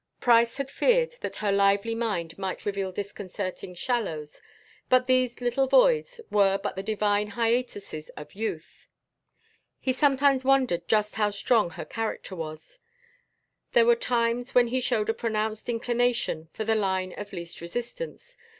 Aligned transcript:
Price 0.19 0.57
had 0.57 0.71
feared 0.71 1.11
that 1.21 1.35
her 1.35 1.51
lively 1.51 1.93
mind 1.93 2.35
might 2.39 2.65
reveal 2.65 2.91
disconcerting 2.91 3.75
shallows, 3.75 4.41
but 4.89 5.05
these 5.05 5.41
little 5.41 5.67
voids 5.67 6.19
were 6.31 6.57
but 6.57 6.75
the 6.75 6.81
divine 6.81 7.27
hiatuses 7.27 8.09
of 8.17 8.33
youth. 8.33 8.87
He 9.79 9.93
sometimes 9.93 10.43
wondered 10.43 10.87
just 10.87 11.13
how 11.13 11.29
strong 11.29 11.69
her 11.69 11.85
character 11.85 12.35
was. 12.35 12.79
There 13.73 13.85
were 13.85 13.95
times 13.95 14.55
when 14.55 14.69
she 14.69 14.81
showed 14.81 15.07
a 15.09 15.13
pronounced 15.13 15.69
inclination 15.69 16.49
for 16.51 16.63
the 16.63 16.73
line 16.73 17.13
of 17.15 17.31
least 17.31 17.61
resistance 17.61 18.35